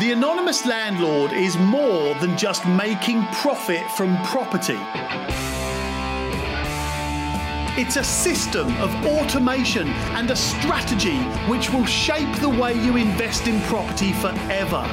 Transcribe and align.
The 0.00 0.10
anonymous 0.10 0.66
landlord 0.66 1.32
is 1.32 1.56
more 1.56 2.16
than 2.16 2.36
just 2.36 2.66
making 2.66 3.24
profit 3.26 3.88
from 3.92 4.20
property. 4.24 4.76
It's 7.80 7.94
a 7.94 8.02
system 8.02 8.76
of 8.78 8.92
automation 9.06 9.88
and 10.16 10.32
a 10.32 10.36
strategy 10.36 11.18
which 11.48 11.70
will 11.70 11.86
shape 11.86 12.34
the 12.40 12.48
way 12.48 12.74
you 12.74 12.96
invest 12.96 13.46
in 13.46 13.60
property 13.62 14.12
forever. 14.14 14.84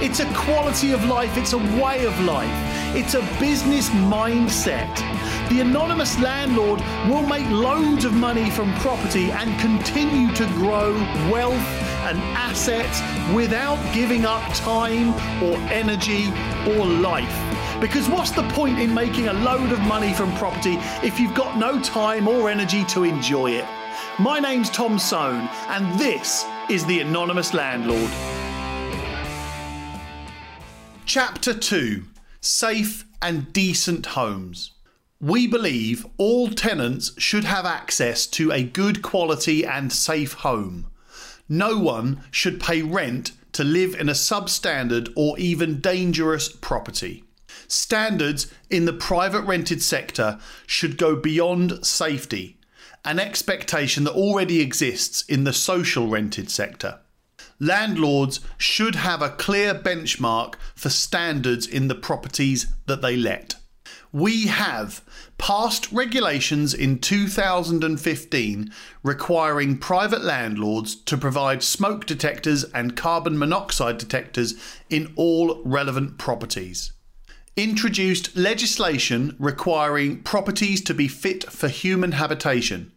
It's 0.00 0.20
a 0.20 0.34
quality 0.34 0.92
of 0.92 1.04
life, 1.04 1.36
it's 1.36 1.52
a 1.52 1.58
way 1.58 2.04
of 2.04 2.16
life, 2.20 2.48
it's 2.96 3.14
a 3.14 3.22
business 3.40 3.88
mindset. 3.90 4.94
The 5.48 5.60
anonymous 5.60 6.16
landlord 6.20 6.80
will 7.08 7.26
make 7.26 7.48
loads 7.50 8.04
of 8.04 8.14
money 8.14 8.50
from 8.50 8.72
property 8.74 9.32
and 9.32 9.58
continue 9.60 10.32
to 10.34 10.46
grow 10.54 10.92
wealth 11.28 11.54
and 12.06 12.18
assets 12.36 13.00
without 13.34 13.78
giving 13.92 14.24
up 14.24 14.42
time 14.54 15.08
or 15.42 15.56
energy 15.72 16.28
or 16.70 16.86
life. 16.86 17.80
Because 17.80 18.08
what's 18.08 18.30
the 18.30 18.48
point 18.50 18.78
in 18.78 18.94
making 18.94 19.26
a 19.26 19.32
load 19.32 19.72
of 19.72 19.80
money 19.80 20.12
from 20.14 20.32
property 20.36 20.76
if 21.02 21.18
you've 21.18 21.34
got 21.34 21.58
no 21.58 21.80
time 21.82 22.28
or 22.28 22.48
energy 22.48 22.84
to 22.86 23.02
enjoy 23.02 23.50
it? 23.50 23.66
My 24.20 24.38
name's 24.38 24.70
Tom 24.70 25.00
Soane, 25.00 25.48
and 25.68 25.98
this 25.98 26.46
is 26.70 26.86
The 26.86 27.00
Anonymous 27.00 27.52
Landlord. 27.54 28.10
Chapter 31.04 31.52
2 31.52 32.04
Safe 32.46 33.06
and 33.22 33.54
Decent 33.54 34.04
Homes. 34.04 34.72
We 35.18 35.46
believe 35.46 36.04
all 36.18 36.50
tenants 36.50 37.12
should 37.16 37.44
have 37.44 37.64
access 37.64 38.26
to 38.26 38.52
a 38.52 38.62
good 38.62 39.00
quality 39.00 39.64
and 39.64 39.90
safe 39.90 40.34
home. 40.34 40.88
No 41.48 41.78
one 41.78 42.22
should 42.30 42.60
pay 42.60 42.82
rent 42.82 43.32
to 43.52 43.64
live 43.64 43.94
in 43.94 44.10
a 44.10 44.12
substandard 44.12 45.10
or 45.16 45.38
even 45.38 45.80
dangerous 45.80 46.50
property. 46.50 47.24
Standards 47.66 48.52
in 48.68 48.84
the 48.84 48.92
private 48.92 49.46
rented 49.46 49.82
sector 49.82 50.38
should 50.66 50.98
go 50.98 51.16
beyond 51.16 51.86
safety, 51.86 52.58
an 53.06 53.18
expectation 53.18 54.04
that 54.04 54.12
already 54.12 54.60
exists 54.60 55.22
in 55.30 55.44
the 55.44 55.54
social 55.54 56.08
rented 56.08 56.50
sector. 56.50 56.98
Landlords 57.60 58.40
should 58.58 58.94
have 58.96 59.22
a 59.22 59.30
clear 59.30 59.74
benchmark 59.74 60.54
for 60.74 60.88
standards 60.88 61.66
in 61.66 61.88
the 61.88 61.94
properties 61.94 62.66
that 62.86 63.02
they 63.02 63.16
let. 63.16 63.56
We 64.12 64.46
have 64.46 65.02
passed 65.38 65.90
regulations 65.90 66.72
in 66.72 67.00
2015 67.00 68.72
requiring 69.02 69.78
private 69.78 70.22
landlords 70.22 70.94
to 70.94 71.16
provide 71.16 71.62
smoke 71.62 72.06
detectors 72.06 72.64
and 72.72 72.96
carbon 72.96 73.36
monoxide 73.38 73.98
detectors 73.98 74.54
in 74.88 75.12
all 75.16 75.60
relevant 75.64 76.18
properties 76.18 76.92
introduced 77.56 78.36
legislation 78.36 79.36
requiring 79.38 80.20
properties 80.22 80.80
to 80.82 80.94
be 80.94 81.06
fit 81.06 81.44
for 81.44 81.68
human 81.68 82.12
habitation. 82.12 82.90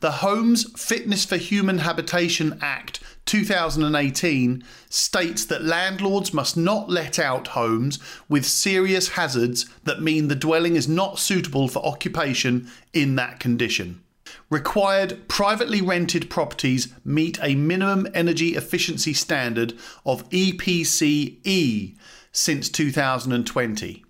The 0.00 0.12
Homes 0.12 0.64
Fitness 0.80 1.24
for 1.24 1.36
Human 1.36 1.78
Habitation 1.78 2.58
Act 2.62 3.00
2018 3.28 4.64
states 4.88 5.44
that 5.44 5.62
landlords 5.62 6.32
must 6.32 6.56
not 6.56 6.88
let 6.88 7.18
out 7.18 7.48
homes 7.48 7.98
with 8.26 8.46
serious 8.46 9.10
hazards 9.10 9.66
that 9.84 10.00
mean 10.00 10.28
the 10.28 10.34
dwelling 10.34 10.76
is 10.76 10.88
not 10.88 11.18
suitable 11.18 11.68
for 11.68 11.84
occupation 11.84 12.66
in 12.94 13.16
that 13.16 13.38
condition. 13.38 14.00
Required 14.48 15.28
privately 15.28 15.82
rented 15.82 16.30
properties 16.30 16.88
meet 17.04 17.38
a 17.42 17.54
minimum 17.54 18.08
energy 18.14 18.56
efficiency 18.56 19.12
standard 19.12 19.74
of 20.06 20.26
EPC 20.30 21.36
E 21.44 21.96
since 22.32 22.70
2020 22.70 24.04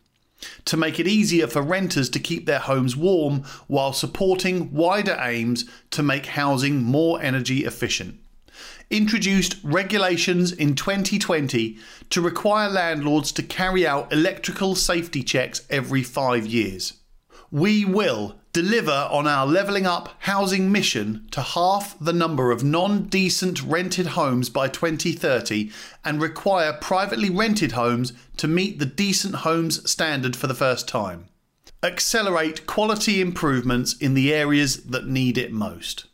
to 0.65 0.77
make 0.77 1.01
it 1.01 1.09
easier 1.09 1.49
for 1.49 1.61
renters 1.61 2.09
to 2.09 2.21
keep 2.21 2.47
their 2.47 2.61
homes 2.61 2.97
warm 2.97 3.43
while 3.67 3.93
supporting 3.93 4.73
wider 4.73 5.19
aims 5.21 5.65
to 5.91 6.05
make 6.05 6.27
housing 6.27 6.81
more 6.81 7.21
energy 7.21 7.65
efficient. 7.65 8.21
Introduced 8.91 9.57
regulations 9.63 10.51
in 10.51 10.75
2020 10.75 11.77
to 12.09 12.21
require 12.23 12.71
landlords 12.71 13.33
to 13.33 13.43
carry 13.43 13.87
out 13.87 14.11
electrical 14.11 14.75
safety 14.75 15.23
checks 15.23 15.67
every 15.69 16.03
five 16.03 16.47
years. 16.47 16.95
We 17.51 17.85
will 17.85 18.37
deliver 18.55 19.07
on 19.11 19.27
our 19.27 19.47
levelling 19.47 19.85
up 19.85 20.15
housing 20.21 20.73
mission 20.73 21.29
to 21.33 21.43
half 21.43 21.99
the 21.99 22.15
number 22.15 22.51
of 22.51 22.65
non 22.65 23.05
decent 23.05 23.63
rented 23.63 24.07
homes 24.07 24.49
by 24.49 24.69
2030 24.69 25.71
and 26.03 26.23
require 26.23 26.73
privately 26.73 27.29
rented 27.29 27.73
homes 27.73 28.15
to 28.39 28.49
meet 28.49 28.79
the 28.79 28.87
decent 28.87 29.37
homes 29.37 29.89
standard 29.89 30.35
for 30.35 30.47
the 30.47 30.55
first 30.55 30.89
time. 30.89 31.27
Accelerate 31.83 32.67
quality 32.67 33.21
improvements 33.21 33.93
in 33.99 34.15
the 34.15 34.33
areas 34.33 34.85
that 34.85 35.07
need 35.07 35.37
it 35.37 35.53
most. 35.53 36.08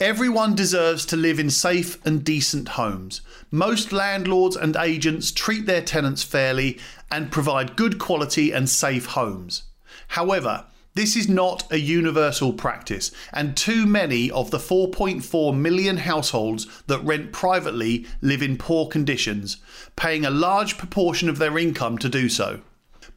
Everyone 0.00 0.56
deserves 0.56 1.06
to 1.06 1.16
live 1.16 1.38
in 1.38 1.50
safe 1.50 2.04
and 2.04 2.24
decent 2.24 2.70
homes. 2.70 3.20
Most 3.52 3.92
landlords 3.92 4.56
and 4.56 4.74
agents 4.74 5.30
treat 5.30 5.66
their 5.66 5.82
tenants 5.82 6.24
fairly 6.24 6.80
and 7.12 7.30
provide 7.30 7.76
good 7.76 8.00
quality 8.00 8.50
and 8.50 8.68
safe 8.68 9.06
homes. 9.06 9.62
However, 10.08 10.64
this 10.96 11.14
is 11.14 11.28
not 11.28 11.70
a 11.72 11.78
universal 11.78 12.52
practice, 12.52 13.12
and 13.32 13.56
too 13.56 13.86
many 13.86 14.32
of 14.32 14.50
the 14.50 14.58
4.4 14.58 15.56
million 15.56 15.98
households 15.98 16.66
that 16.88 17.04
rent 17.04 17.30
privately 17.32 18.04
live 18.20 18.42
in 18.42 18.58
poor 18.58 18.88
conditions, 18.88 19.58
paying 19.94 20.24
a 20.24 20.30
large 20.30 20.76
proportion 20.76 21.28
of 21.28 21.38
their 21.38 21.56
income 21.56 21.98
to 21.98 22.08
do 22.08 22.28
so. 22.28 22.60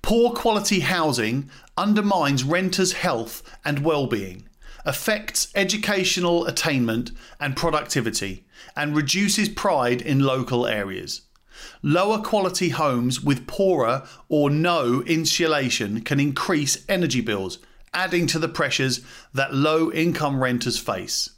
Poor 0.03 0.31
quality 0.31 0.81
housing 0.81 1.49
undermines 1.75 2.43
renters' 2.43 2.93
health 2.93 3.41
and 3.65 3.79
well-being, 3.79 4.47
affects 4.87 5.49
educational 5.53 6.45
attainment 6.47 7.11
and 7.41 7.57
productivity, 7.57 8.45
and 8.73 8.95
reduces 8.95 9.49
pride 9.49 10.01
in 10.01 10.21
local 10.21 10.65
areas. 10.65 11.23
Lower 11.83 12.19
quality 12.19 12.69
homes 12.69 13.21
with 13.21 13.47
poorer 13.47 14.07
or 14.29 14.49
no 14.49 15.01
insulation 15.01 16.01
can 16.01 16.21
increase 16.21 16.85
energy 16.87 17.19
bills, 17.19 17.59
adding 17.93 18.27
to 18.27 18.39
the 18.39 18.47
pressures 18.47 19.01
that 19.33 19.53
low 19.53 19.91
income 19.91 20.41
renters 20.41 20.79
face. 20.79 21.31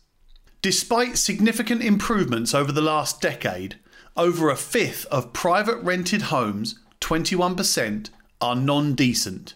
Despite 0.61 1.17
significant 1.17 1.81
improvements 1.81 2.53
over 2.53 2.71
the 2.71 2.81
last 2.83 3.19
decade, 3.19 3.79
over 4.15 4.51
a 4.51 4.55
fifth 4.55 5.07
of 5.07 5.33
private 5.33 5.81
rented 5.81 6.23
homes, 6.23 6.77
21%, 7.01 8.09
are 8.41 8.55
non 8.55 8.93
decent, 8.93 9.55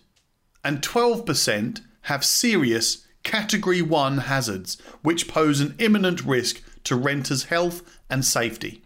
and 0.63 0.81
12% 0.81 1.81
have 2.03 2.25
serious 2.25 3.05
Category 3.23 3.81
1 3.81 4.19
hazards, 4.19 4.77
which 5.01 5.27
pose 5.27 5.59
an 5.59 5.75
imminent 5.79 6.23
risk 6.23 6.61
to 6.83 6.95
renters' 6.95 7.45
health 7.45 7.81
and 8.09 8.23
safety. 8.23 8.83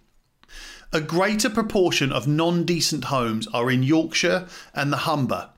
A 0.94 1.02
greater 1.02 1.50
proportion 1.50 2.12
of 2.14 2.28
non 2.28 2.64
decent 2.64 3.06
homes 3.06 3.48
are 3.48 3.70
in 3.70 3.84
Yorkshire 3.84 4.48
and 4.74 4.94
the 4.94 4.98
Humber, 4.98 5.50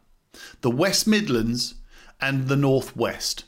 the 0.62 0.72
West 0.72 1.06
Midlands, 1.06 1.76
and 2.20 2.48
the 2.48 2.56
North 2.56 2.96
West. 2.96 3.46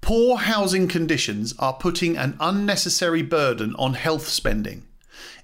Poor 0.00 0.38
housing 0.38 0.86
conditions 0.86 1.54
are 1.58 1.74
putting 1.74 2.16
an 2.16 2.36
unnecessary 2.38 3.22
burden 3.22 3.74
on 3.76 3.94
health 3.94 4.28
spending. 4.28 4.86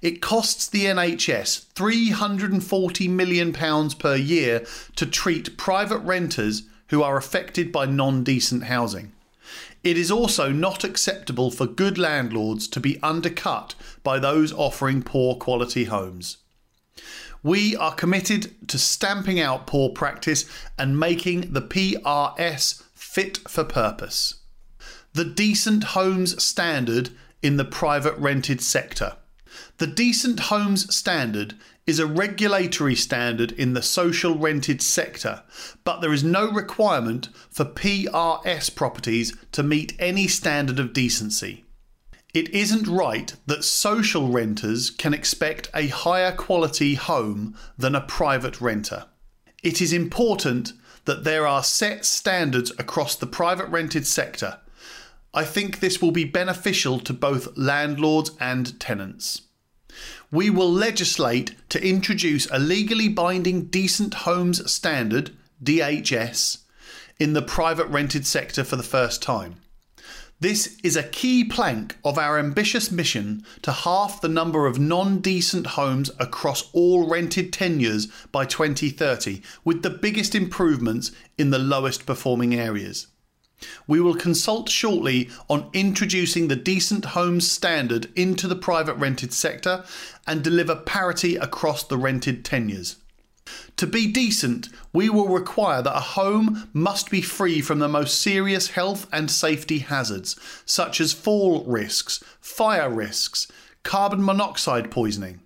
It 0.01 0.21
costs 0.21 0.67
the 0.67 0.85
NHS 0.85 1.73
£340 1.73 3.09
million 3.09 3.51
per 3.51 4.15
year 4.15 4.65
to 4.95 5.05
treat 5.05 5.57
private 5.57 5.99
renters 5.99 6.63
who 6.87 7.03
are 7.03 7.17
affected 7.17 7.71
by 7.71 7.85
non 7.85 8.23
decent 8.23 8.63
housing. 8.63 9.11
It 9.85 9.99
is 9.99 10.09
also 10.09 10.51
not 10.51 10.83
acceptable 10.83 11.51
for 11.51 11.67
good 11.67 11.99
landlords 11.99 12.67
to 12.69 12.79
be 12.79 12.99
undercut 13.03 13.75
by 14.01 14.17
those 14.17 14.51
offering 14.51 15.03
poor 15.03 15.35
quality 15.35 15.83
homes. 15.83 16.37
We 17.43 17.75
are 17.75 17.93
committed 17.93 18.67
to 18.69 18.79
stamping 18.79 19.39
out 19.39 19.67
poor 19.67 19.89
practice 19.89 20.49
and 20.75 20.99
making 20.99 21.53
the 21.53 21.61
PRS 21.61 22.81
fit 22.95 23.37
for 23.47 23.63
purpose. 23.63 24.39
The 25.13 25.23
Decent 25.23 25.83
Homes 25.83 26.41
Standard 26.43 27.11
in 27.43 27.57
the 27.57 27.63
private 27.63 28.17
rented 28.17 28.61
sector. 28.61 29.17
The 29.77 29.87
Decent 29.87 30.39
Homes 30.41 30.93
Standard 30.95 31.55
is 31.85 31.99
a 31.99 32.07
regulatory 32.07 32.95
standard 32.95 33.51
in 33.51 33.73
the 33.73 33.81
social 33.81 34.37
rented 34.37 34.81
sector, 34.81 35.43
but 35.83 36.01
there 36.01 36.13
is 36.13 36.23
no 36.23 36.51
requirement 36.51 37.29
for 37.49 37.65
PRS 37.65 38.73
properties 38.73 39.35
to 39.51 39.63
meet 39.63 39.95
any 39.99 40.27
standard 40.27 40.79
of 40.79 40.93
decency. 40.93 41.63
It 42.33 42.49
isn't 42.49 42.87
right 42.87 43.33
that 43.45 43.63
social 43.63 44.27
renters 44.27 44.89
can 44.89 45.13
expect 45.13 45.69
a 45.73 45.87
higher 45.87 46.33
quality 46.33 46.95
home 46.95 47.55
than 47.77 47.95
a 47.95 48.01
private 48.01 48.59
renter. 48.59 49.05
It 49.63 49.81
is 49.81 49.93
important 49.93 50.73
that 51.05 51.23
there 51.23 51.47
are 51.47 51.63
set 51.63 52.03
standards 52.03 52.71
across 52.77 53.15
the 53.15 53.27
private 53.27 53.67
rented 53.67 54.05
sector. 54.05 54.59
I 55.33 55.45
think 55.45 55.79
this 55.79 56.01
will 56.01 56.11
be 56.11 56.25
beneficial 56.25 56.99
to 56.99 57.13
both 57.13 57.55
landlords 57.57 58.31
and 58.39 58.77
tenants. 58.79 59.43
We 60.31 60.49
will 60.49 60.71
legislate 60.71 61.55
to 61.69 61.85
introduce 61.85 62.47
a 62.51 62.59
legally 62.59 63.07
binding 63.07 63.65
Decent 63.65 64.13
Homes 64.13 64.71
Standard, 64.71 65.31
DHS, 65.63 66.59
in 67.19 67.33
the 67.33 67.41
private 67.41 67.87
rented 67.87 68.25
sector 68.25 68.63
for 68.63 68.75
the 68.75 68.83
first 68.83 69.21
time. 69.21 69.55
This 70.41 70.77
is 70.83 70.97
a 70.97 71.03
key 71.03 71.45
plank 71.45 71.95
of 72.03 72.17
our 72.17 72.37
ambitious 72.37 72.91
mission 72.91 73.45
to 73.61 73.71
halve 73.71 74.19
the 74.19 74.27
number 74.27 74.67
of 74.67 74.77
non 74.77 75.19
decent 75.19 75.65
homes 75.65 76.11
across 76.19 76.69
all 76.73 77.07
rented 77.07 77.53
tenures 77.53 78.07
by 78.33 78.45
2030, 78.45 79.41
with 79.63 79.81
the 79.81 79.89
biggest 79.89 80.35
improvements 80.35 81.13
in 81.37 81.51
the 81.51 81.59
lowest 81.59 82.05
performing 82.05 82.53
areas. 82.53 83.07
We 83.87 83.99
will 83.99 84.15
consult 84.15 84.69
shortly 84.69 85.29
on 85.49 85.69
introducing 85.73 86.47
the 86.47 86.55
Decent 86.55 87.05
Homes 87.05 87.49
Standard 87.49 88.09
into 88.15 88.47
the 88.47 88.55
private 88.55 88.95
rented 88.95 89.33
sector 89.33 89.85
and 90.27 90.43
deliver 90.43 90.75
parity 90.75 91.35
across 91.35 91.83
the 91.83 91.97
rented 91.97 92.43
tenures. 92.43 92.97
To 93.77 93.85
be 93.85 94.11
decent, 94.11 94.69
we 94.91 95.09
will 95.09 95.27
require 95.27 95.81
that 95.81 95.95
a 95.95 95.99
home 95.99 96.69
must 96.73 97.11
be 97.11 97.21
free 97.21 97.61
from 97.61 97.79
the 97.79 97.87
most 97.87 98.19
serious 98.19 98.69
health 98.69 99.07
and 99.11 99.29
safety 99.29 99.79
hazards, 99.79 100.35
such 100.65 100.99
as 100.99 101.13
fall 101.13 101.63
risks, 101.65 102.23
fire 102.39 102.89
risks, 102.89 103.47
carbon 103.83 104.23
monoxide 104.23 104.89
poisoning. 104.89 105.41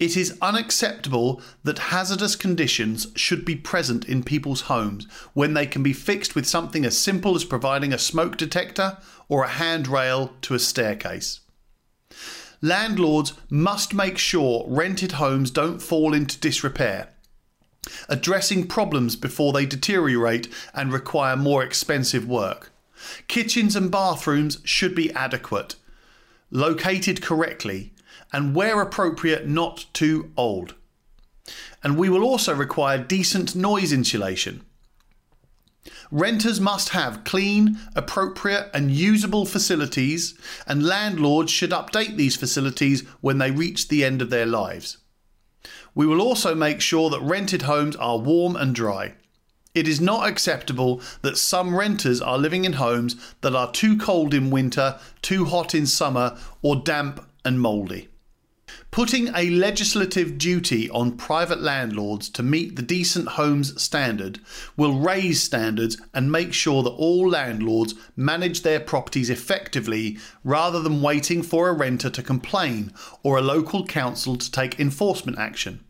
It 0.00 0.16
is 0.16 0.38
unacceptable 0.40 1.42
that 1.62 1.90
hazardous 1.90 2.34
conditions 2.34 3.08
should 3.14 3.44
be 3.44 3.54
present 3.54 4.06
in 4.06 4.24
people's 4.24 4.62
homes 4.62 5.06
when 5.34 5.52
they 5.52 5.66
can 5.66 5.82
be 5.82 5.92
fixed 5.92 6.34
with 6.34 6.48
something 6.48 6.86
as 6.86 6.96
simple 6.96 7.36
as 7.36 7.44
providing 7.44 7.92
a 7.92 7.98
smoke 7.98 8.38
detector 8.38 8.96
or 9.28 9.44
a 9.44 9.48
handrail 9.48 10.32
to 10.40 10.54
a 10.54 10.58
staircase. 10.58 11.40
Landlords 12.62 13.34
must 13.50 13.92
make 13.92 14.16
sure 14.16 14.64
rented 14.66 15.12
homes 15.12 15.50
don't 15.50 15.82
fall 15.82 16.14
into 16.14 16.40
disrepair, 16.40 17.10
addressing 18.08 18.66
problems 18.66 19.16
before 19.16 19.52
they 19.52 19.66
deteriorate 19.66 20.48
and 20.72 20.94
require 20.94 21.36
more 21.36 21.62
expensive 21.62 22.26
work. 22.26 22.72
Kitchens 23.28 23.76
and 23.76 23.90
bathrooms 23.90 24.60
should 24.64 24.94
be 24.94 25.12
adequate, 25.12 25.74
located 26.50 27.20
correctly, 27.20 27.92
and 28.32 28.54
where 28.54 28.80
appropriate, 28.80 29.46
not 29.46 29.86
too 29.92 30.30
old. 30.36 30.74
And 31.82 31.96
we 31.96 32.08
will 32.08 32.22
also 32.22 32.54
require 32.54 32.98
decent 32.98 33.56
noise 33.56 33.92
insulation. 33.92 34.62
Renters 36.10 36.60
must 36.60 36.90
have 36.90 37.24
clean, 37.24 37.78
appropriate, 37.94 38.70
and 38.74 38.90
usable 38.90 39.46
facilities, 39.46 40.34
and 40.66 40.84
landlords 40.84 41.52
should 41.52 41.70
update 41.70 42.16
these 42.16 42.36
facilities 42.36 43.02
when 43.20 43.38
they 43.38 43.50
reach 43.50 43.88
the 43.88 44.04
end 44.04 44.20
of 44.20 44.30
their 44.30 44.46
lives. 44.46 44.98
We 45.94 46.06
will 46.06 46.20
also 46.20 46.54
make 46.54 46.80
sure 46.80 47.10
that 47.10 47.22
rented 47.22 47.62
homes 47.62 47.96
are 47.96 48.18
warm 48.18 48.56
and 48.56 48.74
dry. 48.74 49.14
It 49.74 49.86
is 49.86 50.00
not 50.00 50.28
acceptable 50.28 51.00
that 51.22 51.38
some 51.38 51.76
renters 51.76 52.20
are 52.20 52.38
living 52.38 52.64
in 52.64 52.74
homes 52.74 53.34
that 53.40 53.54
are 53.54 53.70
too 53.70 53.96
cold 53.96 54.34
in 54.34 54.50
winter, 54.50 54.98
too 55.22 55.44
hot 55.44 55.74
in 55.74 55.86
summer, 55.86 56.36
or 56.60 56.76
damp 56.76 57.24
and 57.44 57.60
mouldy. 57.60 58.08
Putting 58.90 59.28
a 59.34 59.50
legislative 59.50 60.38
duty 60.38 60.90
on 60.90 61.16
private 61.16 61.60
landlords 61.60 62.28
to 62.30 62.42
meet 62.42 62.76
the 62.76 62.82
Decent 62.82 63.28
Homes 63.28 63.80
Standard 63.80 64.40
will 64.76 64.98
raise 64.98 65.42
standards 65.42 66.00
and 66.12 66.32
make 66.32 66.52
sure 66.52 66.82
that 66.82 66.90
all 66.90 67.28
landlords 67.28 67.94
manage 68.16 68.62
their 68.62 68.80
properties 68.80 69.30
effectively 69.30 70.18
rather 70.44 70.80
than 70.80 71.02
waiting 71.02 71.42
for 71.42 71.68
a 71.68 71.72
renter 71.72 72.10
to 72.10 72.22
complain 72.22 72.92
or 73.22 73.38
a 73.38 73.42
local 73.42 73.86
council 73.86 74.36
to 74.36 74.50
take 74.50 74.80
enforcement 74.80 75.38
action 75.38 75.84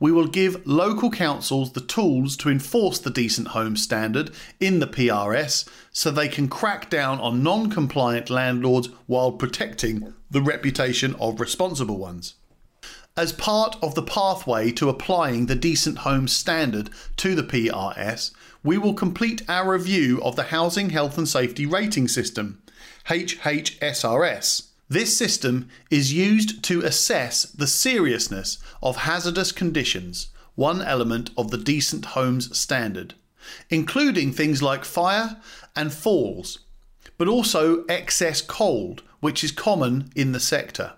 we 0.00 0.12
will 0.12 0.26
give 0.26 0.66
local 0.66 1.10
councils 1.10 1.72
the 1.72 1.80
tools 1.80 2.36
to 2.38 2.48
enforce 2.48 2.98
the 2.98 3.10
Decent 3.10 3.48
Home 3.48 3.76
Standard 3.76 4.30
in 4.60 4.78
the 4.78 4.86
PRS 4.86 5.68
so 5.92 6.10
they 6.10 6.28
can 6.28 6.48
crack 6.48 6.88
down 6.88 7.18
on 7.20 7.42
non 7.42 7.70
compliant 7.70 8.30
landlords 8.30 8.88
while 9.06 9.32
protecting 9.32 10.14
the 10.30 10.42
reputation 10.42 11.14
of 11.16 11.40
responsible 11.40 11.98
ones. 11.98 12.34
As 13.16 13.32
part 13.32 13.76
of 13.82 13.96
the 13.96 14.02
pathway 14.02 14.70
to 14.72 14.88
applying 14.88 15.46
the 15.46 15.56
Decent 15.56 15.98
Home 15.98 16.28
Standard 16.28 16.90
to 17.16 17.34
the 17.34 17.42
PRS, 17.42 18.30
we 18.62 18.78
will 18.78 18.94
complete 18.94 19.42
our 19.48 19.72
review 19.72 20.22
of 20.22 20.36
the 20.36 20.44
Housing 20.44 20.90
Health 20.90 21.18
and 21.18 21.28
Safety 21.28 21.66
Rating 21.66 22.06
System, 22.06 22.62
HHSRS 23.06 24.67
this 24.88 25.16
system 25.16 25.68
is 25.90 26.14
used 26.14 26.62
to 26.64 26.82
assess 26.82 27.42
the 27.42 27.66
seriousness 27.66 28.58
of 28.82 28.98
hazardous 28.98 29.52
conditions, 29.52 30.28
one 30.54 30.80
element 30.80 31.30
of 31.36 31.50
the 31.50 31.58
Decent 31.58 32.06
Homes 32.06 32.56
Standard, 32.56 33.14
including 33.68 34.32
things 34.32 34.62
like 34.62 34.84
fire 34.84 35.36
and 35.76 35.92
falls, 35.92 36.60
but 37.18 37.28
also 37.28 37.84
excess 37.86 38.40
cold, 38.40 39.02
which 39.20 39.44
is 39.44 39.52
common 39.52 40.10
in 40.16 40.32
the 40.32 40.40
sector, 40.40 40.94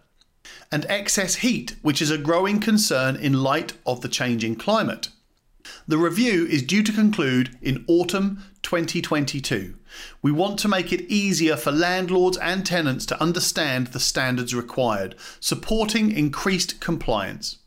and 0.71 0.87
excess 0.89 1.37
heat, 1.37 1.75
which 1.83 2.01
is 2.01 2.11
a 2.11 2.19
growing 2.19 2.61
concern 2.61 3.17
in 3.17 3.43
light 3.43 3.73
of 3.85 4.03
the 4.03 4.09
changing 4.09 4.55
climate. 4.55 5.09
The 5.91 5.99
review 5.99 6.47
is 6.47 6.63
due 6.63 6.85
to 6.85 6.93
conclude 6.93 7.59
in 7.61 7.85
autumn 7.89 8.45
2022. 8.63 9.75
We 10.23 10.31
want 10.31 10.61
to 10.61 10.69
make 10.69 10.93
it 10.93 11.11
easier 11.11 11.57
for 11.57 11.73
landlords 11.73 12.37
and 12.37 12.65
tenants 12.65 13.05
to 13.07 13.21
understand 13.21 13.89
the 13.89 13.99
standards 13.99 14.55
required, 14.55 15.17
supporting 15.41 16.13
increased 16.13 16.79
compliance. 16.79 17.59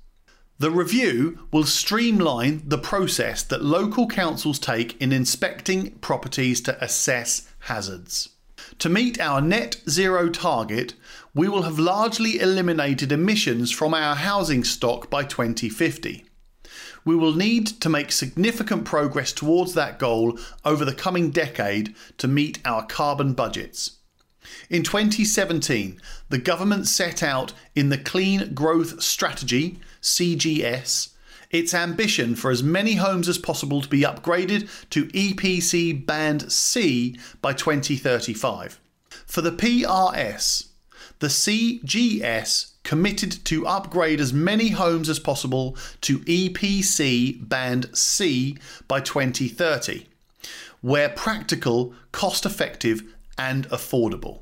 The 0.58 0.72
review 0.72 1.40
will 1.52 1.66
streamline 1.66 2.62
the 2.66 2.78
process 2.78 3.44
that 3.44 3.62
local 3.62 4.08
councils 4.08 4.58
take 4.58 4.96
in 5.02 5.12
inspecting 5.12 5.92
properties 5.96 6.62
to 6.62 6.81
assess 6.81 7.50
hazards. 7.60 8.30
To 8.80 8.88
meet 8.88 9.19
our 9.19 9.42
net 9.42 9.81
zero 9.90 10.30
target, 10.30 10.94
we 11.36 11.50
will 11.50 11.64
have 11.64 11.78
largely 11.78 12.40
eliminated 12.40 13.12
emissions 13.12 13.69
from 13.69 13.94
our 13.94 14.16
housing 14.16 14.64
stock 14.64 15.10
by 15.10 15.26
2050 15.26 16.24
we 17.06 17.16
will 17.16 17.34
need 17.34 17.68
to 17.68 17.90
make 17.90 18.12
significant 18.12 18.86
progress 18.86 19.32
towards 19.32 19.74
that 19.74 20.00
goal 20.00 20.38
over 20.64 20.86
the 20.86 20.94
coming 20.94 21.32
decade 21.32 21.96
to 22.18 22.28
meet 22.28 22.60
our 22.66 22.86
carbon 22.86 23.34
budgets. 23.34 23.98
In 24.70 24.84
2017, 24.84 26.00
the 26.30 26.38
government 26.38 26.88
set 26.88 27.24
out 27.24 27.54
in 27.76 27.90
the 27.90 27.98
Clean 27.98 28.54
Growth 28.54 29.02
Strategy, 29.02 29.80
CGS, 30.02 31.14
its 31.50 31.74
ambition 31.74 32.36
for 32.36 32.52
as 32.52 32.64
many 32.64 32.95
homes 32.95 33.30
as 33.30 33.38
possible 33.38 33.81
to 33.81 33.88
be 33.88 34.02
upgraded 34.02 34.68
to 34.90 35.06
EPC 35.07 36.06
Band 36.06 36.52
C 36.52 37.18
by 37.42 37.54
2035. 37.54 38.80
For 39.28 39.42
the 39.42 39.52
PRS, 39.52 40.68
the 41.19 41.28
CGS 41.28 42.72
committed 42.83 43.44
to 43.45 43.66
upgrade 43.66 44.19
as 44.19 44.33
many 44.33 44.69
homes 44.69 45.09
as 45.09 45.19
possible 45.19 45.78
to 46.02 46.19
EPC 46.19 47.47
Band 47.47 47.95
C 47.95 48.57
by 48.87 48.99
2030, 48.99 50.06
where 50.81 51.09
practical, 51.09 51.94
cost 52.11 52.45
effective, 52.45 53.02
and 53.37 53.68
affordable. 53.69 54.42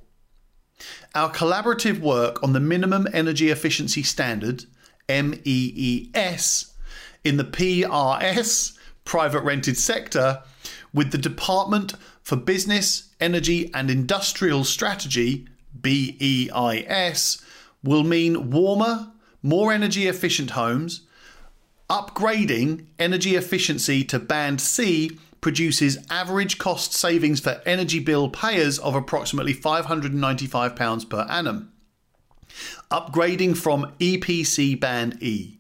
Our 1.13 1.31
collaborative 1.31 2.00
work 2.00 2.41
on 2.41 2.53
the 2.53 2.60
Minimum 2.60 3.07
Energy 3.13 3.50
Efficiency 3.50 4.03
Standard, 4.03 4.65
MEES, 5.07 6.74
in 7.24 7.38
the 7.38 7.43
PRS, 7.43 8.77
private 9.05 9.41
rented 9.41 9.77
sector, 9.77 10.41
with 10.93 11.12
the 11.12 11.17
Department 11.17 11.93
for 12.24 12.36
Business, 12.36 13.10
Energy 13.19 13.71
and 13.74 13.91
Industrial 13.91 14.63
Strategy, 14.63 15.48
BEIS, 15.79 17.41
will 17.83 18.03
mean 18.03 18.51
warmer, 18.51 19.11
more 19.41 19.71
energy 19.71 20.07
efficient 20.07 20.51
homes. 20.51 21.07
Upgrading 21.89 22.85
energy 23.00 23.35
efficiency 23.35 24.03
to 24.05 24.19
Band 24.19 24.61
C 24.61 25.17
produces 25.41 25.97
average 26.09 26.57
cost 26.57 26.93
savings 26.93 27.41
for 27.41 27.61
energy 27.65 28.00
bill 28.00 28.29
payers 28.29 28.79
of 28.79 28.95
approximately 28.95 29.53
£595 29.53 31.09
per 31.09 31.25
annum. 31.29 31.73
Upgrading 32.89 33.57
from 33.57 33.91
EPC 34.00 34.79
Band 34.79 35.21
E, 35.21 35.57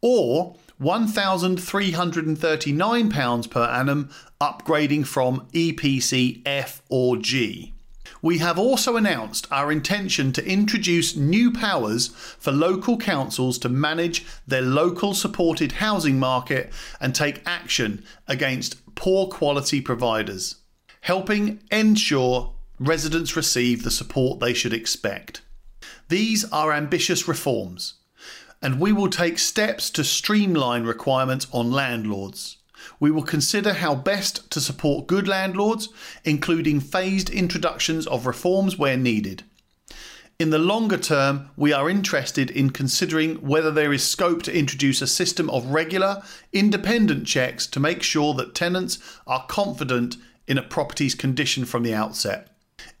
or 0.00 0.54
£1,339 0.80 3.50
per 3.50 3.64
annum 3.64 4.08
upgrading 4.40 5.04
from 5.06 5.46
EPC 5.52 6.40
F 6.44 6.82
or 6.88 7.16
G. 7.16 7.73
We 8.22 8.38
have 8.38 8.58
also 8.58 8.96
announced 8.96 9.46
our 9.50 9.70
intention 9.70 10.32
to 10.32 10.46
introduce 10.46 11.16
new 11.16 11.52
powers 11.52 12.08
for 12.08 12.52
local 12.52 12.96
councils 12.96 13.58
to 13.58 13.68
manage 13.68 14.24
their 14.46 14.62
local 14.62 15.14
supported 15.14 15.72
housing 15.72 16.18
market 16.18 16.72
and 17.00 17.14
take 17.14 17.42
action 17.44 18.04
against 18.26 18.94
poor 18.94 19.26
quality 19.28 19.80
providers, 19.80 20.56
helping 21.02 21.60
ensure 21.70 22.54
residents 22.78 23.36
receive 23.36 23.82
the 23.82 23.90
support 23.90 24.40
they 24.40 24.54
should 24.54 24.72
expect. 24.72 25.42
These 26.08 26.44
are 26.50 26.72
ambitious 26.72 27.28
reforms, 27.28 27.94
and 28.62 28.80
we 28.80 28.92
will 28.92 29.10
take 29.10 29.38
steps 29.38 29.90
to 29.90 30.04
streamline 30.04 30.84
requirements 30.84 31.46
on 31.52 31.70
landlords. 31.70 32.58
We 33.00 33.10
will 33.10 33.22
consider 33.22 33.74
how 33.74 33.94
best 33.94 34.50
to 34.50 34.60
support 34.60 35.06
good 35.06 35.28
landlords, 35.28 35.88
including 36.24 36.80
phased 36.80 37.30
introductions 37.30 38.06
of 38.06 38.26
reforms 38.26 38.78
where 38.78 38.96
needed. 38.96 39.44
In 40.36 40.50
the 40.50 40.58
longer 40.58 40.98
term, 40.98 41.50
we 41.56 41.72
are 41.72 41.88
interested 41.88 42.50
in 42.50 42.70
considering 42.70 43.36
whether 43.36 43.70
there 43.70 43.92
is 43.92 44.02
scope 44.02 44.42
to 44.42 44.56
introduce 44.56 45.00
a 45.00 45.06
system 45.06 45.48
of 45.50 45.66
regular, 45.66 46.22
independent 46.52 47.26
checks 47.26 47.68
to 47.68 47.78
make 47.78 48.02
sure 48.02 48.34
that 48.34 48.54
tenants 48.54 48.98
are 49.28 49.46
confident 49.46 50.16
in 50.48 50.58
a 50.58 50.62
property's 50.62 51.14
condition 51.14 51.64
from 51.64 51.84
the 51.84 51.94
outset. 51.94 52.48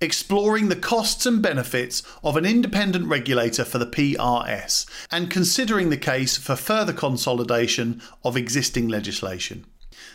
Exploring 0.00 0.68
the 0.68 0.76
costs 0.76 1.26
and 1.26 1.42
benefits 1.42 2.04
of 2.22 2.36
an 2.36 2.46
independent 2.46 3.06
regulator 3.08 3.64
for 3.64 3.78
the 3.78 3.86
PRS 3.86 4.86
and 5.10 5.30
considering 5.30 5.90
the 5.90 5.96
case 5.96 6.36
for 6.36 6.54
further 6.54 6.92
consolidation 6.92 8.00
of 8.22 8.36
existing 8.36 8.86
legislation. 8.86 9.64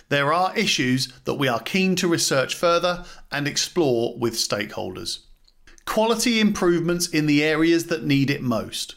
There 0.09 0.33
are 0.33 0.57
issues 0.57 1.07
that 1.25 1.35
we 1.35 1.47
are 1.47 1.59
keen 1.59 1.95
to 1.97 2.07
research 2.07 2.55
further 2.55 3.05
and 3.31 3.47
explore 3.47 4.17
with 4.17 4.33
stakeholders 4.33 5.19
quality 5.89 6.39
improvements 6.39 7.07
in 7.07 7.25
the 7.25 7.43
areas 7.43 7.87
that 7.87 8.03
need 8.03 8.29
it 8.29 8.43
most. 8.43 8.93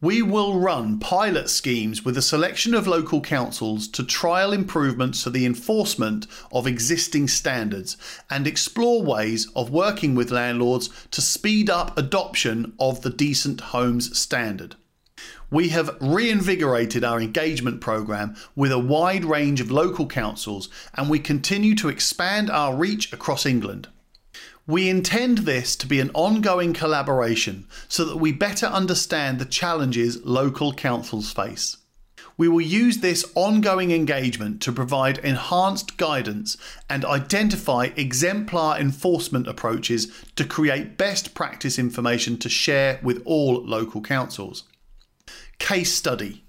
We 0.00 0.22
will 0.22 0.60
run 0.60 1.00
pilot 1.00 1.50
schemes 1.50 2.04
with 2.04 2.16
a 2.16 2.22
selection 2.22 2.72
of 2.72 2.86
local 2.86 3.20
councils 3.20 3.88
to 3.88 4.04
trial 4.04 4.52
improvements 4.52 5.24
to 5.24 5.30
the 5.30 5.44
enforcement 5.44 6.28
of 6.52 6.68
existing 6.68 7.26
standards 7.26 7.96
and 8.30 8.46
explore 8.46 9.02
ways 9.02 9.48
of 9.56 9.70
working 9.70 10.14
with 10.14 10.30
landlords 10.30 10.88
to 11.10 11.20
speed 11.20 11.68
up 11.68 11.98
adoption 11.98 12.74
of 12.78 13.02
the 13.02 13.10
Decent 13.10 13.60
Homes 13.60 14.16
Standard. 14.16 14.76
We 15.50 15.68
have 15.68 15.96
reinvigorated 16.00 17.04
our 17.04 17.20
engagement 17.20 17.80
program 17.80 18.34
with 18.56 18.72
a 18.72 18.80
wide 18.80 19.24
range 19.24 19.60
of 19.60 19.70
local 19.70 20.06
councils 20.06 20.68
and 20.94 21.08
we 21.08 21.20
continue 21.20 21.76
to 21.76 21.88
expand 21.88 22.50
our 22.50 22.74
reach 22.74 23.12
across 23.12 23.46
England. 23.46 23.88
We 24.66 24.88
intend 24.88 25.38
this 25.38 25.76
to 25.76 25.86
be 25.86 26.00
an 26.00 26.10
ongoing 26.14 26.72
collaboration 26.72 27.68
so 27.86 28.04
that 28.06 28.16
we 28.16 28.32
better 28.32 28.66
understand 28.66 29.38
the 29.38 29.44
challenges 29.44 30.24
local 30.24 30.72
councils 30.72 31.32
face. 31.32 31.76
We 32.36 32.48
will 32.48 32.60
use 32.60 32.98
this 32.98 33.24
ongoing 33.36 33.92
engagement 33.92 34.60
to 34.62 34.72
provide 34.72 35.18
enhanced 35.18 35.96
guidance 35.96 36.56
and 36.90 37.04
identify 37.04 37.90
exemplar 37.96 38.78
enforcement 38.78 39.46
approaches 39.46 40.12
to 40.34 40.44
create 40.44 40.98
best 40.98 41.34
practice 41.34 41.78
information 41.78 42.36
to 42.38 42.48
share 42.48 42.98
with 43.02 43.22
all 43.24 43.64
local 43.64 44.02
councils. 44.02 44.64
Case 45.58 45.94
study 45.94 46.44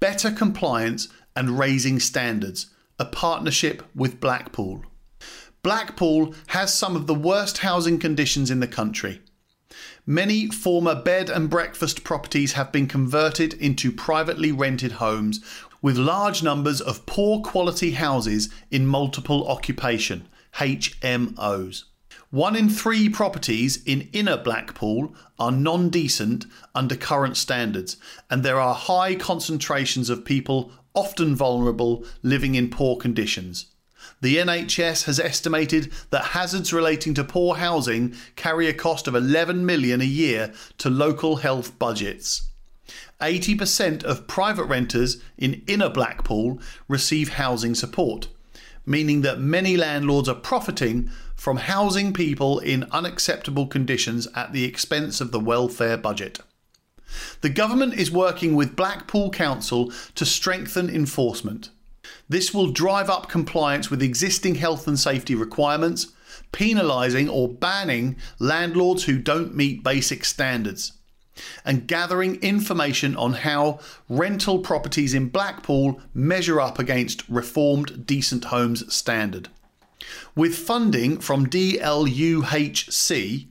Better 0.00 0.30
compliance 0.30 1.08
and 1.34 1.58
raising 1.58 2.00
standards, 2.00 2.70
a 2.98 3.04
partnership 3.04 3.82
with 3.94 4.20
Blackpool. 4.20 4.84
Blackpool 5.62 6.34
has 6.48 6.72
some 6.72 6.96
of 6.96 7.06
the 7.06 7.14
worst 7.14 7.58
housing 7.58 7.98
conditions 7.98 8.50
in 8.50 8.60
the 8.60 8.68
country. 8.68 9.20
Many 10.06 10.46
former 10.46 10.94
bed 10.94 11.28
and 11.28 11.50
breakfast 11.50 12.04
properties 12.04 12.52
have 12.52 12.70
been 12.70 12.86
converted 12.86 13.54
into 13.54 13.90
privately 13.90 14.52
rented 14.52 14.92
homes 14.92 15.40
with 15.82 15.98
large 15.98 16.42
numbers 16.42 16.80
of 16.80 17.04
poor 17.06 17.40
quality 17.40 17.92
houses 17.92 18.48
in 18.70 18.86
multiple 18.86 19.46
occupation 19.48 20.28
HMOs. 20.54 21.84
One 22.30 22.56
in 22.56 22.68
three 22.68 23.08
properties 23.08 23.82
in 23.84 24.08
inner 24.12 24.36
Blackpool 24.36 25.14
are 25.38 25.52
non 25.52 25.90
decent 25.90 26.44
under 26.74 26.96
current 26.96 27.36
standards, 27.36 27.96
and 28.28 28.42
there 28.42 28.58
are 28.58 28.74
high 28.74 29.14
concentrations 29.14 30.10
of 30.10 30.24
people, 30.24 30.72
often 30.92 31.36
vulnerable, 31.36 32.04
living 32.22 32.56
in 32.56 32.68
poor 32.68 32.96
conditions. 32.96 33.66
The 34.20 34.38
NHS 34.38 35.04
has 35.04 35.20
estimated 35.20 35.92
that 36.10 36.26
hazards 36.26 36.72
relating 36.72 37.14
to 37.14 37.24
poor 37.24 37.56
housing 37.56 38.14
carry 38.34 38.66
a 38.66 38.74
cost 38.74 39.06
of 39.06 39.14
11 39.14 39.64
million 39.64 40.00
a 40.00 40.04
year 40.04 40.52
to 40.78 40.90
local 40.90 41.36
health 41.36 41.78
budgets. 41.78 42.48
80% 43.20 44.02
of 44.04 44.26
private 44.26 44.64
renters 44.64 45.22
in 45.38 45.62
inner 45.66 45.88
Blackpool 45.88 46.60
receive 46.88 47.30
housing 47.30 47.74
support, 47.74 48.28
meaning 48.86 49.20
that 49.22 49.40
many 49.40 49.76
landlords 49.76 50.28
are 50.28 50.34
profiting 50.34 51.10
from 51.34 51.58
housing 51.58 52.12
people 52.12 52.60
in 52.60 52.84
unacceptable 52.92 53.66
conditions 53.66 54.26
at 54.34 54.52
the 54.52 54.64
expense 54.64 55.20
of 55.20 55.32
the 55.32 55.40
welfare 55.40 55.96
budget. 55.98 56.38
The 57.40 57.50
government 57.50 57.94
is 57.94 58.10
working 58.10 58.54
with 58.54 58.76
Blackpool 58.76 59.30
Council 59.30 59.92
to 60.14 60.24
strengthen 60.24 60.88
enforcement. 60.88 61.70
This 62.28 62.54
will 62.54 62.72
drive 62.72 63.10
up 63.10 63.28
compliance 63.28 63.90
with 63.90 64.02
existing 64.02 64.56
health 64.56 64.86
and 64.86 64.98
safety 64.98 65.34
requirements, 65.34 66.12
penalising 66.52 67.30
or 67.30 67.48
banning 67.48 68.16
landlords 68.38 69.04
who 69.04 69.18
don't 69.18 69.54
meet 69.54 69.84
basic 69.84 70.24
standards, 70.24 70.92
and 71.64 71.86
gathering 71.86 72.40
information 72.42 73.16
on 73.16 73.34
how 73.34 73.78
rental 74.08 74.60
properties 74.60 75.14
in 75.14 75.28
Blackpool 75.28 76.00
measure 76.14 76.60
up 76.60 76.78
against 76.78 77.28
reformed 77.28 78.06
Decent 78.06 78.46
Homes 78.46 78.92
standard. 78.92 79.48
With 80.34 80.56
funding 80.56 81.18
from 81.18 81.46
DLUHC, 81.46 83.46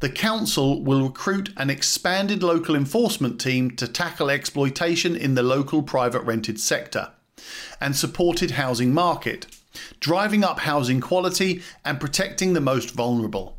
the 0.00 0.08
Council 0.08 0.82
will 0.82 1.02
recruit 1.02 1.50
an 1.56 1.70
expanded 1.70 2.42
local 2.42 2.76
enforcement 2.76 3.40
team 3.40 3.72
to 3.72 3.88
tackle 3.88 4.30
exploitation 4.30 5.16
in 5.16 5.34
the 5.34 5.42
local 5.42 5.82
private 5.82 6.22
rented 6.22 6.60
sector 6.60 7.10
and 7.80 7.96
supported 7.96 8.52
housing 8.52 8.94
market, 8.94 9.46
driving 9.98 10.44
up 10.44 10.60
housing 10.60 11.00
quality 11.00 11.62
and 11.84 12.00
protecting 12.00 12.52
the 12.52 12.60
most 12.60 12.92
vulnerable. 12.92 13.57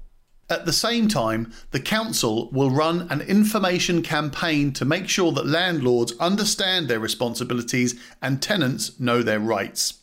At 0.52 0.66
the 0.66 0.74
same 0.74 1.08
time, 1.08 1.54
the 1.70 1.80
Council 1.80 2.50
will 2.52 2.72
run 2.72 3.08
an 3.12 3.22
information 3.22 4.02
campaign 4.02 4.74
to 4.74 4.86
make 4.86 5.08
sure 5.08 5.32
that 5.34 5.46
landlords 5.46 6.14
understand 6.20 6.88
their 6.88 7.00
responsibilities 7.00 8.00
and 8.20 8.42
tenants 8.42 9.00
know 9.00 9.22
their 9.22 9.40
rights. 9.40 10.00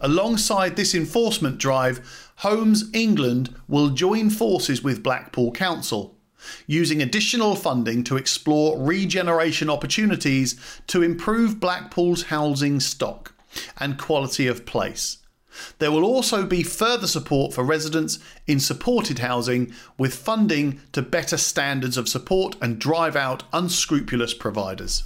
Alongside 0.00 0.76
this 0.76 0.94
enforcement 0.94 1.58
drive, 1.58 2.30
Homes 2.36 2.84
England 2.94 3.54
will 3.68 3.90
join 3.90 4.30
forces 4.30 4.82
with 4.82 5.02
Blackpool 5.02 5.52
Council, 5.52 6.16
using 6.66 7.02
additional 7.02 7.54
funding 7.54 8.02
to 8.04 8.16
explore 8.16 8.78
regeneration 8.80 9.68
opportunities 9.68 10.58
to 10.86 11.02
improve 11.02 11.60
Blackpool's 11.60 12.24
housing 12.24 12.80
stock 12.80 13.34
and 13.78 13.98
quality 13.98 14.46
of 14.46 14.64
place. 14.64 15.18
There 15.78 15.92
will 15.92 16.04
also 16.04 16.44
be 16.44 16.62
further 16.62 17.06
support 17.06 17.52
for 17.52 17.64
residents 17.64 18.18
in 18.46 18.60
supported 18.60 19.18
housing 19.20 19.72
with 19.98 20.14
funding 20.14 20.80
to 20.92 21.02
better 21.02 21.36
standards 21.36 21.96
of 21.96 22.08
support 22.08 22.56
and 22.60 22.78
drive 22.78 23.16
out 23.16 23.44
unscrupulous 23.52 24.34
providers. 24.34 25.04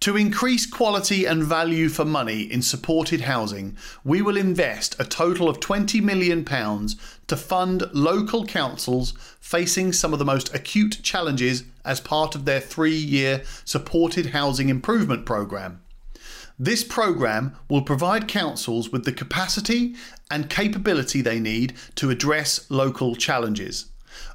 To 0.00 0.16
increase 0.16 0.66
quality 0.66 1.24
and 1.24 1.42
value 1.42 1.88
for 1.88 2.04
money 2.04 2.42
in 2.42 2.62
supported 2.62 3.22
housing, 3.22 3.76
we 4.04 4.22
will 4.22 4.36
invest 4.36 4.94
a 4.98 5.04
total 5.04 5.48
of 5.48 5.58
£20 5.58 6.02
million 6.02 6.44
to 6.44 7.36
fund 7.36 7.82
local 7.92 8.46
councils 8.46 9.14
facing 9.40 9.92
some 9.92 10.12
of 10.12 10.18
the 10.18 10.24
most 10.24 10.54
acute 10.54 11.00
challenges 11.02 11.64
as 11.84 12.00
part 12.00 12.34
of 12.34 12.44
their 12.44 12.60
three 12.60 12.96
year 12.96 13.42
supported 13.64 14.26
housing 14.26 14.68
improvement 14.68 15.26
programme. 15.26 15.80
This 16.58 16.82
programme 16.82 17.54
will 17.68 17.82
provide 17.82 18.28
councils 18.28 18.90
with 18.90 19.04
the 19.04 19.12
capacity 19.12 19.94
and 20.30 20.48
capability 20.48 21.20
they 21.20 21.38
need 21.38 21.74
to 21.96 22.08
address 22.08 22.70
local 22.70 23.14
challenges. 23.14 23.86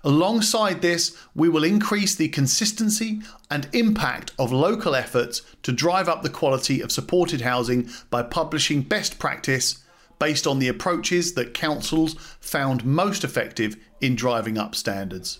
Alongside 0.04 0.84
this, 0.84 1.18
we 1.34 1.50
will 1.50 1.64
increase 1.64 2.14
the 2.14 2.30
consistency 2.30 3.22
and 3.50 3.68
impact 3.74 4.34
of 4.38 4.52
local 4.52 4.94
efforts 4.94 5.42
to 5.64 5.72
drive 5.72 6.08
up 6.08 6.22
the 6.22 6.30
quality 6.30 6.80
of 6.82 6.92
supported 6.92 7.42
housing 7.42 7.90
by 8.12 8.22
publishing 8.22 8.84
best 8.84 9.18
practice 9.18 9.84
based 10.20 10.46
on 10.46 10.60
the 10.60 10.68
approaches 10.68 11.34
that 11.34 11.56
councils 11.56 12.14
found 12.40 12.86
most 12.86 13.24
effective 13.24 13.76
in 14.00 14.16
driving 14.16 14.60
up 14.60 14.76
standards. 14.76 15.40